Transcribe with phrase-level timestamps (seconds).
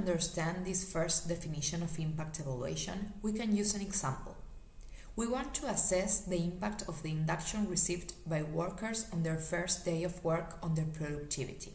[0.00, 4.34] understand this first definition of impact evaluation, we can use an example.
[5.14, 9.84] We want to assess the impact of the induction received by workers on their first
[9.84, 11.74] day of work on their productivity.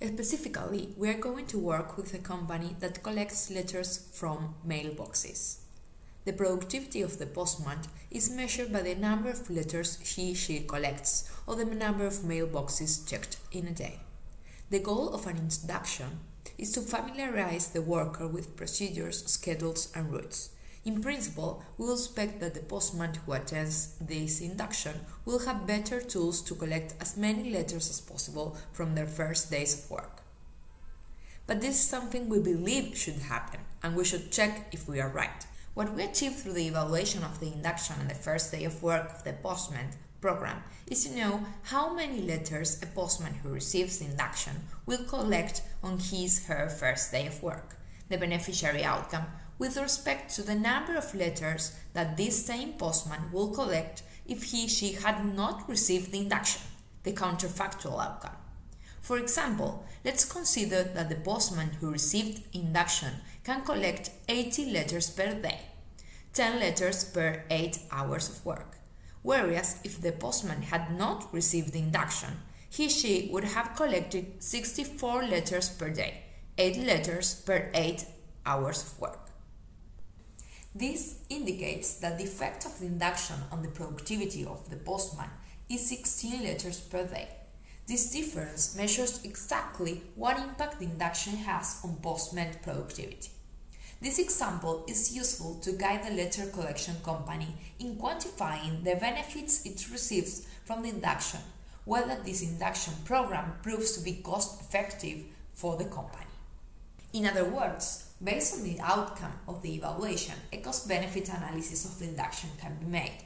[0.00, 5.58] Specifically, we are going to work with a company that collects letters from mailboxes.
[6.24, 7.80] The productivity of the postman
[8.10, 13.08] is measured by the number of letters he she collects or the number of mailboxes
[13.08, 14.00] checked in a day.
[14.70, 16.20] The goal of an induction
[16.60, 20.50] is to familiarize the worker with procedures, schedules, and routes.
[20.84, 26.02] In principle, we will expect that the postman who attends this induction will have better
[26.02, 30.22] tools to collect as many letters as possible from their first days of work.
[31.46, 35.08] But this is something we believe should happen, and we should check if we are
[35.08, 35.46] right.
[35.72, 39.10] What we achieve through the evaluation of the induction on the first day of work
[39.10, 39.90] of the postman
[40.20, 45.98] program is to know how many letters a postman who receives induction will collect on
[45.98, 47.76] his her first day of work.
[48.08, 49.26] The beneficiary outcome
[49.58, 54.66] with respect to the number of letters that this same postman will collect if he
[54.66, 56.62] she had not received the induction,
[57.02, 58.36] the counterfactual outcome.
[59.00, 65.34] For example, let's consider that the postman who received induction can collect 80 letters per
[65.34, 65.60] day,
[66.32, 68.79] 10 letters per 8 hours of work.
[69.22, 72.40] Whereas if the postman had not received the induction,
[72.70, 76.22] he she would have collected 64 letters per day,
[76.56, 78.04] 8 letters per 8
[78.46, 79.30] hours of work.
[80.74, 85.30] This indicates that the effect of the induction on the productivity of the postman
[85.68, 87.28] is 16 letters per day.
[87.86, 93.30] This difference measures exactly what impact the induction has on postman productivity.
[94.02, 97.48] This example is useful to guide the letter collection company
[97.78, 101.40] in quantifying the benefits it receives from the induction,
[101.84, 106.24] whether this induction program proves to be cost effective for the company.
[107.12, 111.98] In other words, based on the outcome of the evaluation, a cost benefit analysis of
[111.98, 113.18] the induction can be made.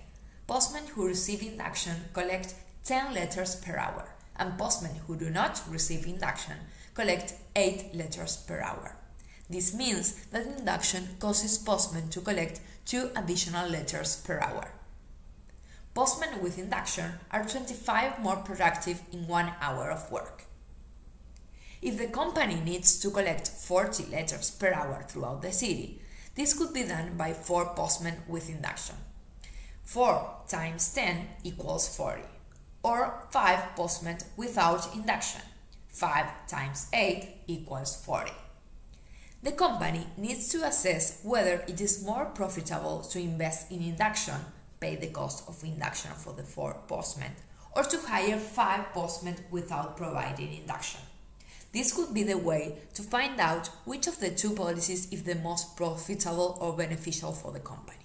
[0.48, 6.04] Postmen who receive induction collect 10 letters per hour, and postmen who do not receive
[6.04, 6.56] induction
[6.94, 8.96] collect 8 letters per hour.
[9.54, 14.72] This means that induction causes postmen to collect 2 additional letters per hour.
[15.94, 20.46] Postmen with induction are 25 more productive in 1 hour of work.
[21.80, 26.00] If the company needs to collect 40 letters per hour throughout the city,
[26.34, 28.96] this could be done by 4 postmen with induction.
[29.84, 32.22] 4 times 10 equals 40,
[32.82, 35.42] or 5 postmen without induction.
[35.90, 38.32] 5 times 8 equals 40.
[39.44, 44.36] The company needs to assess whether it is more profitable to invest in induction,
[44.80, 47.32] pay the cost of induction for the 4 postmen,
[47.76, 51.02] or to hire 5 postmen without providing induction.
[51.74, 55.34] This could be the way to find out which of the two policies is the
[55.34, 58.03] most profitable or beneficial for the company.